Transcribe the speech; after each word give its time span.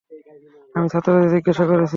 আমি 0.75 0.87
ছাত্রদের 0.93 1.31
জিজ্ঞাসা 1.33 1.63
করেছি। 1.65 1.89